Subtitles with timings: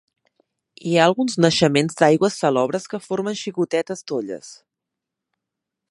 [0.85, 4.51] Hi ha alguns naixements d'aigües salobres que formen xicotetes tolles.